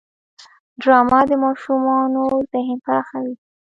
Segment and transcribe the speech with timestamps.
[0.81, 3.33] ډرامه د ماشومانو ذهن پراخوي